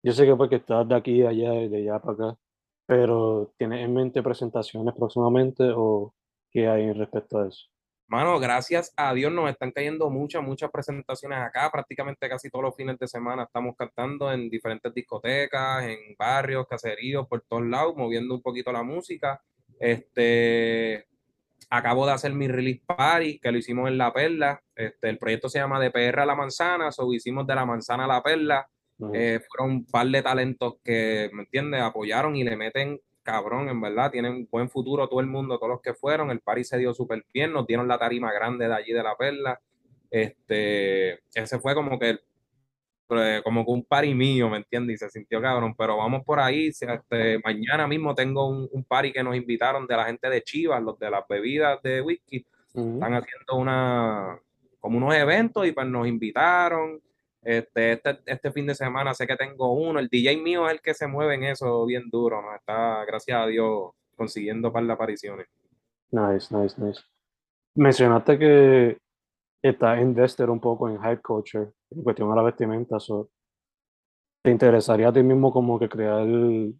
[0.03, 2.39] yo sé que porque estás de aquí allá y de allá para acá,
[2.85, 6.13] pero ¿tienes en mente presentaciones próximamente o
[6.51, 7.67] qué hay respecto a eso?
[8.09, 11.69] Mano, gracias a Dios nos están cayendo muchas, muchas presentaciones acá.
[11.71, 17.27] Prácticamente casi todos los fines de semana estamos cantando en diferentes discotecas, en barrios, caseríos,
[17.27, 19.39] por todos lados, moviendo un poquito la música.
[19.79, 21.05] Este,
[21.69, 24.59] acabo de hacer mi release party, que lo hicimos en La Perla.
[24.75, 28.05] Este, el proyecto se llama De PR a la Manzana, so hicimos de la Manzana
[28.05, 28.67] a La Perla.
[29.13, 31.79] Eh, fueron un par de talentos que, ¿me entiendes?
[31.83, 35.81] Apoyaron y le meten cabrón, en verdad, tienen buen futuro todo el mundo, todos los
[35.81, 38.91] que fueron, el party se dio súper bien, nos dieron la tarima grande de allí
[38.91, 39.59] de la perla,
[40.09, 42.19] este, ese fue como que,
[43.09, 44.95] eh, como que un party mío, ¿me entiendes?
[44.95, 49.11] Y se sintió cabrón, pero vamos por ahí, este, mañana mismo tengo un, un party
[49.11, 53.13] que nos invitaron de la gente de Chivas, los de las bebidas de whisky, están
[53.13, 54.39] haciendo una,
[54.79, 57.01] como unos eventos y pues nos invitaron.
[57.41, 59.99] Este, este, este fin de semana sé que tengo uno.
[59.99, 62.55] El DJ mío es el que se mueve en eso bien duro, ¿no?
[62.55, 65.47] Está, gracias a Dios, consiguiendo par de apariciones.
[66.11, 67.01] Nice, nice, nice.
[67.75, 68.97] Mencionaste que
[69.61, 73.29] estás invested un poco en hype culture, en cuestión a la vestimenta, so,
[74.41, 76.25] ¿te interesaría a ti mismo como que crear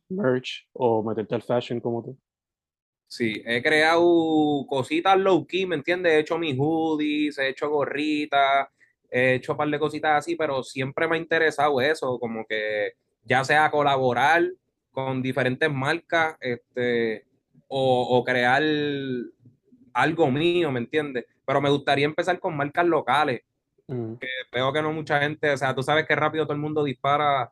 [0.10, 2.18] merch o meterte al fashion como tú?
[3.08, 6.14] Sí, he creado cositas low key, ¿me entiendes?
[6.14, 8.68] He hecho mis hoodies, he hecho gorritas,
[9.12, 12.94] he hecho un par de cositas así, pero siempre me ha interesado eso, como que
[13.24, 14.44] ya sea colaborar
[14.92, 17.26] con diferentes marcas, este,
[17.68, 18.64] o, o crear
[19.94, 21.26] algo mío, ¿me entiendes?
[21.46, 23.42] Pero me gustaría empezar con marcas locales.
[23.88, 24.14] Mm,
[24.52, 27.52] Veo que no mucha gente, o sea, tú sabes que rápido todo el mundo dispara.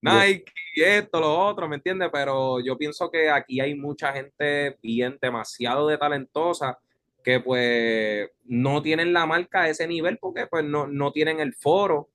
[0.00, 2.08] Nike esto, lo otro, ¿me entiendes?
[2.12, 6.78] Pero yo pienso que aquí hay mucha gente bien, demasiado de talentosa
[7.22, 11.54] que pues no tienen la marca a ese nivel porque pues no, no tienen el
[11.54, 12.08] foro.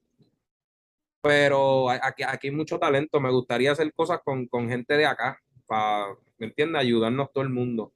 [1.21, 3.19] Pero aquí, aquí hay mucho talento.
[3.19, 6.81] Me gustaría hacer cosas con, con gente de acá, para, ¿me entiendes?
[6.81, 7.91] Ayudarnos todo el mundo.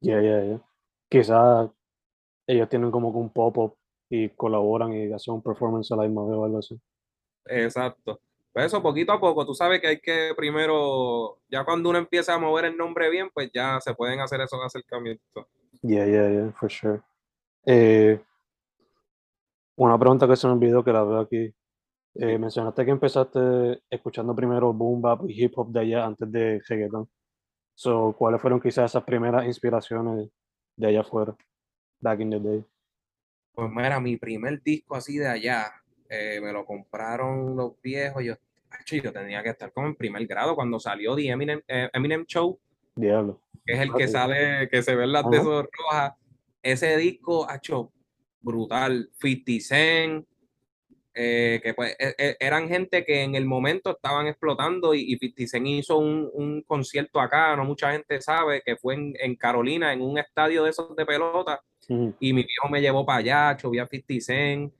[0.00, 0.60] Yeah, yeah, yeah.
[1.08, 1.70] Quizás
[2.46, 3.76] ellos tienen como que un pop-up
[4.10, 6.78] y colaboran y hacen un performance a la misma vez o algo así.
[7.46, 8.20] Exacto.
[8.52, 12.34] Pues eso, poquito a poco, tú sabes que hay que primero, ya cuando uno empieza
[12.34, 15.46] a mover el nombre bien, pues ya se pueden hacer esos acercamientos.
[15.82, 17.02] Yeah, yeah, yeah, for sure.
[17.66, 18.20] Eh,
[19.76, 21.52] una pregunta que se me olvidó que la veo aquí.
[22.14, 26.60] Eh, mencionaste que empezaste escuchando primero boom bap y hip hop de allá antes de
[26.68, 27.08] reggaeton.
[27.74, 30.28] So, ¿cuáles fueron quizás esas primeras inspiraciones
[30.76, 31.34] de allá afuera,
[32.00, 32.64] back in the day?
[33.54, 35.72] Pues mira, mi primer disco así de allá,
[36.08, 38.22] eh, me lo compraron los viejos.
[38.22, 38.34] Yo,
[38.70, 42.24] acho, yo tenía que estar como en primer grado cuando salió The Eminem, eh, Eminem
[42.26, 42.60] Show,
[42.94, 43.40] Diablo.
[43.64, 46.12] que es el que sale, que se ven las de esos rojas.
[46.62, 47.92] Ese disco, hecho
[48.40, 49.10] brutal.
[49.20, 50.26] 50 Cent,
[51.14, 55.16] eh, que pues e- e- eran gente que en el momento estaban explotando y, y
[55.18, 59.36] 50 Cent hizo un, un concierto acá, no mucha gente sabe, que fue en, en
[59.36, 61.60] Carolina, en un estadio de esos de pelota
[62.20, 64.72] y mi viejo me llevó para allá, vi a 50 Cent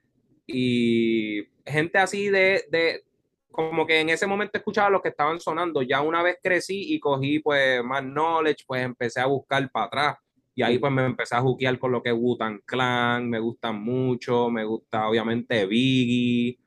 [0.46, 3.04] y gente así de, de,
[3.52, 6.98] como que en ese momento escuchaba los que estaban sonando, ya una vez crecí y
[6.98, 10.16] cogí pues más knowledge, pues empecé a buscar para atrás
[10.54, 13.82] y ahí pues me empecé a juquear con lo que es Wu-Tang Clan, me gustan
[13.82, 16.58] mucho, me gusta obviamente Biggie,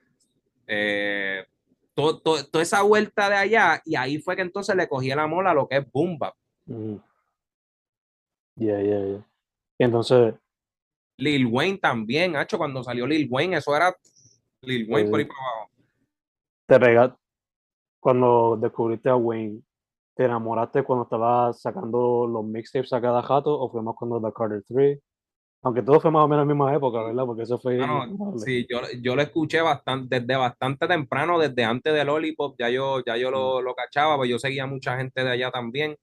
[0.68, 1.46] eh,
[1.94, 5.20] todo- todo- toda esa vuelta de allá y ahí fue que entonces le cogí el
[5.20, 5.86] amor a lo que es
[6.20, 6.34] Bap.
[6.68, 7.02] Ujú.
[8.58, 9.26] Yeah, yeah, yeah.
[9.78, 10.34] Y entonces,
[11.18, 13.96] Lil Wayne también, hacho, cuando salió Lil Wayne, eso era
[14.62, 15.72] Lil Wayne por ahí para abajo.
[16.66, 17.16] Te pega,
[18.00, 19.62] cuando descubriste a Wayne,
[20.16, 24.34] ¿te enamoraste cuando estabas sacando los mixtapes a cada jato o fue más cuando The
[24.36, 25.00] Carter 3?
[25.64, 27.26] Aunque todo fue más o menos en la misma época, ¿verdad?
[27.26, 27.80] Porque eso fue
[28.38, 33.04] sí, yo, yo lo escuché bastante, desde bastante temprano, desde antes de Lollipop, ya yo,
[33.04, 35.96] ya yo lo, lo cachaba, pues yo seguía mucha gente de allá también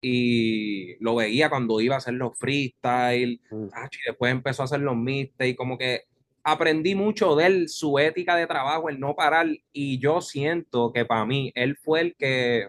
[0.00, 3.66] y lo veía cuando iba a hacer los freestyle, Mm.
[3.66, 6.02] y después empezó a hacer los mixtapes, como que
[6.44, 11.04] aprendí mucho de él, su ética de trabajo, el no parar, y yo siento que
[11.06, 12.68] para mí, él fue el que,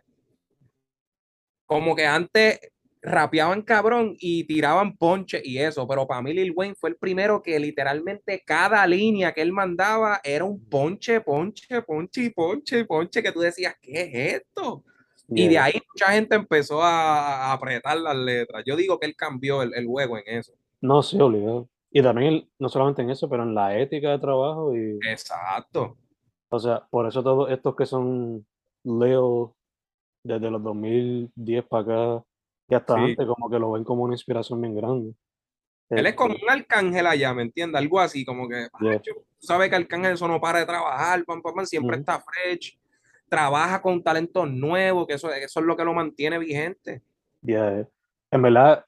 [1.65, 2.59] como que antes
[3.01, 7.43] rapeaban cabrón y tiraban ponche y eso, pero para mí Lil Wayne fue el primero
[7.43, 13.21] que literalmente cada línea que él mandaba era un ponche, ponche, ponche y ponche ponche
[13.21, 14.83] que tú decías, ¿qué es esto?
[15.27, 18.63] Y de ahí mucha gente empezó a, apretar las letras.
[18.65, 20.53] Yo digo que él cambió el, el juego en eso.
[20.81, 21.67] No, sí, obligado.
[21.97, 25.95] Y también, no solamente en eso, pero en la ética de trabajo y, Exacto.
[26.49, 28.45] o sea, por eso todos estos que son
[28.84, 29.55] Leo
[30.21, 31.84] desde los 2010 para
[32.17, 32.25] acá
[32.67, 33.01] y hasta Sí.
[33.12, 35.13] antes, como que lo ven como una inspiración bien grande.
[35.89, 37.79] Él es Este, como un arcángel allá, ¿me entiendes?
[37.79, 38.99] Algo así, como que, Yeah.
[39.01, 42.77] tú sabes que Arcángel eso no para de trabajar, pam, pam, pam, siempre está fresh,
[43.29, 47.01] trabaja con talentos nuevos, que eso, eso es lo que lo mantiene vigente.
[47.41, 47.88] yeah, eh.
[48.31, 48.84] En verdad,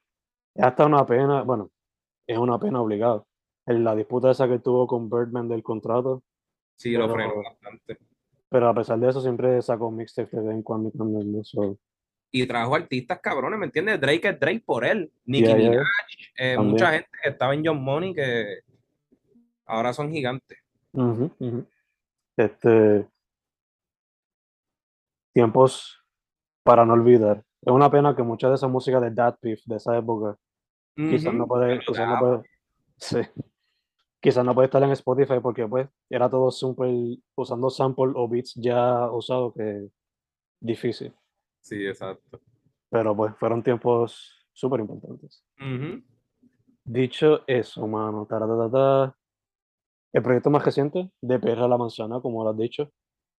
[0.54, 1.70] es hasta una pena, bueno,
[2.28, 3.24] es una pena obligada.
[3.66, 6.22] En la disputa esa que tuvo con Birdman del contrato,
[6.76, 7.98] Sí, lo frenó bastante.
[8.48, 10.92] pero a pesar de eso siempre sacó mixtapes de vez en cuando
[12.30, 14.00] y trajo artistas cabrones, ¿me entiendes?
[14.00, 15.10] Drake es Drake por él.
[15.24, 15.70] Nicki yeah, yeah.
[15.70, 15.86] Minaj,
[16.36, 18.60] eh, mucha gente que estaba en John Money que
[19.64, 20.58] ahora son gigantes.
[22.36, 23.08] Este,
[25.32, 26.04] tiempos
[26.62, 27.42] para no olvidar.
[27.62, 30.36] Es una pena que mucha de esa música de Dat Beef de esa época
[30.98, 32.42] quizás no puede, Pero quizás no puede,
[32.96, 33.18] sí,
[34.20, 36.90] quizás no puede estar en Spotify porque pues era todo súper
[37.36, 39.88] usando sample o beats ya usados que
[40.60, 41.14] difícil.
[41.60, 42.40] Sí, exacto.
[42.90, 45.44] Pero pues fueron tiempos súper importantes.
[46.84, 49.14] Dicho eso, mano, taratatata,
[50.12, 52.90] el proyecto más reciente de PR a la Manzana, como lo has dicho,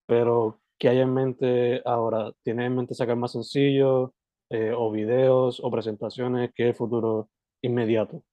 [0.05, 2.31] pero ¿qué hay en mente ahora?
[2.43, 4.11] ¿Tienes en mente sacar más sencillos
[4.49, 6.51] eh, o videos o presentaciones?
[6.53, 7.29] ¿Qué es el futuro
[7.61, 8.23] inmediato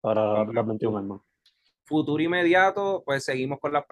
[0.00, 1.20] para las 21 armas?
[1.84, 3.84] Futuro inmediato, pues seguimos con las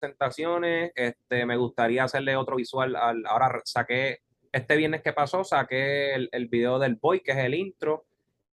[0.00, 0.92] presentaciones.
[0.94, 2.94] Este, me gustaría hacerle otro visual.
[2.96, 4.18] Al, ahora saqué,
[4.52, 8.06] este viernes que pasó, saqué el, el video del Boy, que es el intro.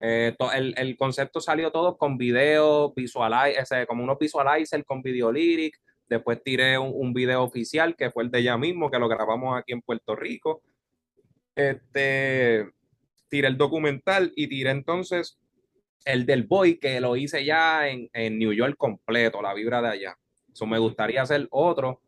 [0.02, 5.32] Eh, to- el, el concepto salió todo con video, visualizer, como unos visualizer con video
[5.32, 5.80] lyric.
[6.08, 9.58] Después tiré un, un video oficial que fue el de ella mismo, que lo grabamos
[9.58, 10.62] aquí en Puerto Rico.
[11.56, 12.70] Este,
[13.30, 15.40] tiré el documental y tiré entonces
[16.06, 19.90] el del Boy, que lo hice ya en, en New York completo, la vibra de
[19.90, 20.18] allá.
[20.52, 22.02] Eso me gustaría hacer otro,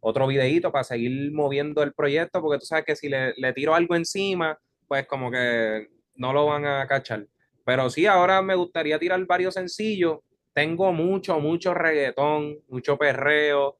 [0.00, 3.74] otro videíto para seguir moviendo el proyecto, porque tú sabes que si le, le tiro
[3.74, 7.26] algo encima, pues como que no lo van a cachar.
[7.64, 10.18] Pero sí, ahora me gustaría tirar varios sencillos.
[10.52, 13.78] Tengo mucho, mucho reggaetón, mucho perreo,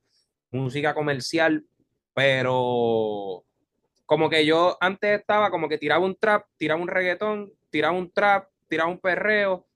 [0.51, 1.64] música comercial,
[2.14, 3.44] pero
[4.09, 8.11] como que yo antes estaba como que tiraba un trap, tiraba un reggaetón, tiraba un
[8.11, 9.66] trap, tiraba un perreo,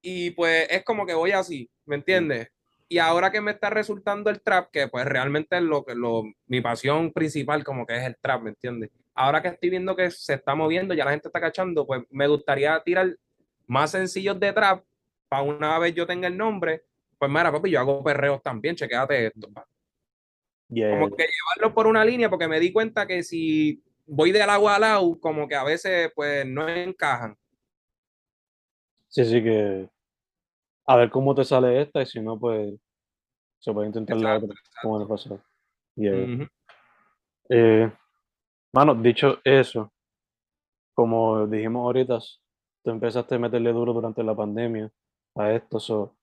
[0.00, 2.48] y pues es como que voy así, ¿me entiendes?
[2.88, 6.22] Y ahora que me está resultando el trap, que pues realmente es lo que lo,
[6.46, 8.90] mi pasión principal, como que es el trap, ¿me entiendes?
[9.14, 12.26] Ahora que estoy viendo que se está moviendo, ya la gente está cachando, pues me
[12.28, 13.18] gustaría tirar
[13.66, 14.82] más sencillos de trap
[15.28, 16.84] para una vez yo tenga el nombre.
[17.18, 19.50] Pues mira, papi, yo hago perreos también, chequéate esto.
[20.68, 24.50] Yeah, Como que llevarlo por una línea, porque me di cuenta que si voy del
[24.50, 27.36] agua al agua, como que a veces pues no encajan.
[29.08, 29.88] Sí, sí que
[30.86, 32.74] a ver cómo te sale esta y si no, pues
[33.58, 35.40] se puede intentar la Exacto, otra, como le pasó.
[35.94, 36.14] Yeah.
[36.14, 36.46] Ujú.
[37.48, 37.90] Eh,
[38.72, 39.92] mano, dicho eso,
[40.94, 42.18] como dijimos ahorita,
[42.82, 44.90] tú empezaste a meterle duro durante la pandemia
[45.34, 46.16] a esto, so,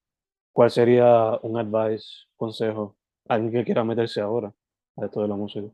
[0.51, 2.95] ¿cuál sería un advice, consejo,
[3.27, 4.53] alguien que quiera meterse ahora
[4.97, 5.67] a esto de la música?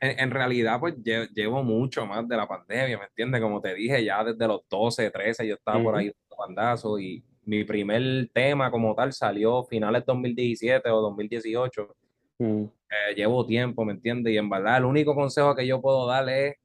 [0.00, 3.40] En, en realidad, pues lle- llevo mucho más de la pandemia, ¿me entiendes?
[3.40, 5.96] Como te dije, ya desde los 12, 13, yo estaba por Ujú.
[5.96, 11.94] ahí dando bandazos y mi primer tema como tal salió finales 2017 o 2018.
[12.38, 14.32] Mm, Eh, llevo tiempo, ¿me entiendes?
[14.32, 16.56] Y en verdad, el único consejo que yo puedo darle es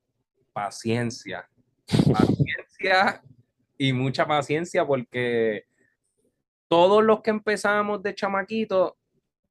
[0.53, 1.47] paciencia.
[2.13, 3.21] Paciencia
[3.77, 5.63] y mucha paciencia porque
[6.67, 8.97] todos los que empezamos de chamaquito,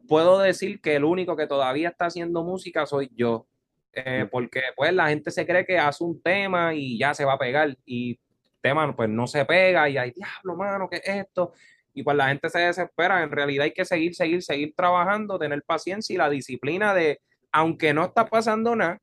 [0.09, 3.47] puedo decir que el único que todavía está haciendo música soy yo.
[3.93, 7.35] Eh, porque pues la gente se cree que hace un tema y ya se va
[7.35, 8.19] a pegar y
[8.61, 11.53] tema pues no se pega y hay diablo, mano, ¿qué es esto?
[11.95, 13.23] Y pues la gente se desespera.
[13.23, 17.95] En realidad hay que seguir, seguir, seguir trabajando, tener paciencia y la disciplina de, aunque
[17.95, 19.01] no está pasando nada,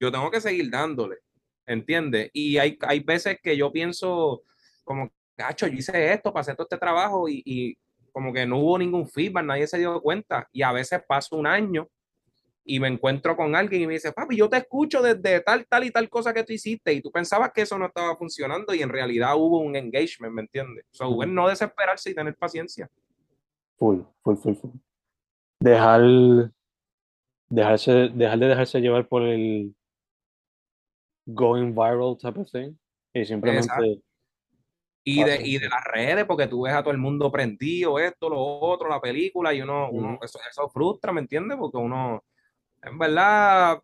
[0.00, 1.16] yo tengo que seguir dándole,
[1.66, 2.30] ¿entiendes?
[2.32, 4.42] Y hay, hay veces que yo pienso
[4.84, 7.78] como, gacho, yo hice esto, pasé todo este trabajo y, y
[8.14, 10.48] como que no hubo ningún feedback, nadie se dio cuenta.
[10.52, 11.88] Y a veces paso un año
[12.64, 15.82] y me encuentro con alguien y me dice, papi, yo te escucho desde tal, tal
[15.82, 18.82] y tal cosa que tú hiciste y tú pensabas que eso no estaba funcionando y
[18.82, 20.84] en realidad hubo un engagement, ¿me entiendes?
[20.92, 21.24] So, Ujú.
[21.24, 22.88] es no desesperarse y tener paciencia.
[23.76, 24.70] full, full, full, full.
[25.58, 26.02] Dejar,
[27.48, 29.74] dejarse, dejar de dejarse llevar por el
[31.26, 32.76] going viral type of thing
[33.12, 34.04] y simplemente Exacto.
[35.06, 38.30] Y de, y de las redes, porque tú ves a todo el mundo prendido, esto,
[38.30, 41.58] lo otro, la película, y uno, uno eso frustra, ¿me entiendes?
[41.58, 42.24] Porque uno,
[42.82, 43.82] en verdad,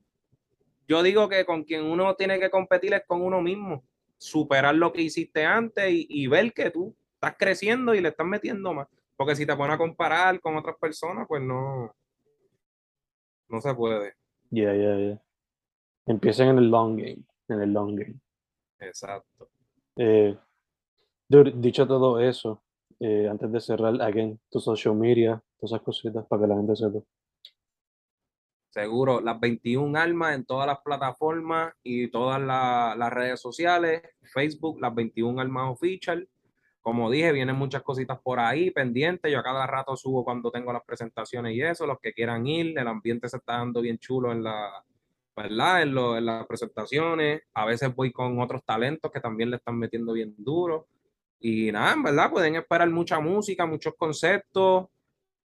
[0.88, 3.84] yo digo que con quien uno tiene que competir es con uno mismo,
[4.16, 8.26] superar lo que hiciste antes y, y ver que tú estás creciendo y le estás
[8.26, 8.88] metiendo más.
[9.14, 11.94] Porque si te pones a comparar con otras personas, pues no,
[13.48, 14.14] no se puede.
[14.50, 15.22] Yeah, yeah, yeah.
[16.06, 18.14] Empiecen en el long game, en el long game.
[18.78, 19.50] Exacto.
[19.96, 20.34] Eh,
[21.30, 22.60] Dicho todo eso,
[22.98, 26.74] eh, antes de cerrar, again, tu social media, todas esas cositas para que la gente
[26.74, 26.98] sepa.
[28.70, 34.80] Seguro, las 21 almas en todas las plataformas y todas la- las redes sociales, Facebook,
[34.80, 36.28] las 21 almas official.
[36.80, 39.30] Como dije, vienen muchas cositas por ahí pendientes.
[39.30, 42.76] Yo a cada rato subo cuando tengo las presentaciones y eso, los que quieran ir,
[42.76, 44.84] el ambiente se está dando bien chulo en la,
[45.36, 45.82] ¿verdad?
[45.82, 45.94] En
[46.26, 47.42] las presentaciones.
[47.54, 50.88] A veces voy con otros talentos que también le están metiendo bien duro.
[51.40, 54.88] Y nada, en verdad, pueden esperar mucha música, muchos conceptos,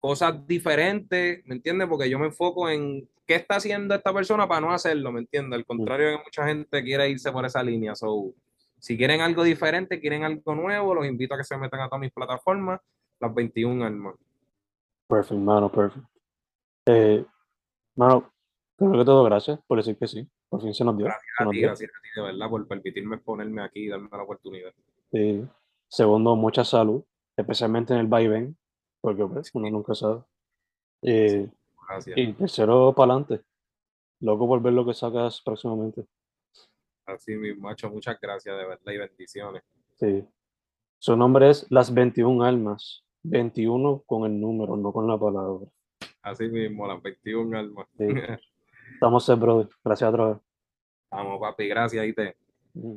[0.00, 1.86] cosas diferentes, ¿me entiendes?
[1.86, 5.58] Porque yo me enfoco en qué está haciendo esta persona para no hacerlo, ¿me entiendes?
[5.58, 7.94] Al contrario de que mucha gente quiere irse por esa línea.
[7.94, 8.34] So,
[8.78, 12.00] si quieren algo diferente, quieren algo nuevo, los invito a que se metan a todas
[12.00, 12.80] mis plataformas,
[13.20, 14.16] las 21 almas.
[15.06, 16.06] Perfect, mano, perfect.
[16.86, 17.24] Eh,
[17.94, 18.32] mano,
[18.74, 20.26] primero que todo, gracias por decir que sí.
[20.48, 21.06] Por fin se nos dio.
[21.06, 24.22] se A ti, gracias a ti, de verdad, por permitirme exponerme aquí y darme la
[24.22, 24.72] oportunidad.
[25.12, 25.46] Sí.
[25.92, 27.04] Segundo, mucha salud,
[27.36, 28.56] especialmente en el vaivén,
[29.02, 30.22] porque pues, uno nunca sabe.
[31.02, 31.50] Eh,
[32.16, 33.44] y tercero, para adelante.
[34.20, 36.06] Loco por ver lo que sacas próximamente.
[37.04, 39.62] Así mismo, macho, muchas gracias, de verdad, y bendiciones.
[39.96, 40.26] Sí.
[40.98, 43.04] Su nombre es Las 21 Almas.
[43.24, 45.66] 21 con el número, no con la palabra.
[46.22, 47.86] Así mismo, las 21 almas.
[47.98, 48.06] Sí.
[48.94, 49.68] Estamos set, brother.
[49.84, 50.38] Gracias otra vez.
[51.10, 52.34] Vamos, papi, gracias, te.
[52.72, 52.96] Mm.